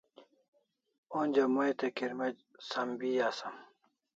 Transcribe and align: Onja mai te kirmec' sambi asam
Onja 1.19 1.45
mai 1.55 1.71
te 1.79 1.87
kirmec' 1.97 2.45
sambi 2.69 3.09
asam 3.29 3.55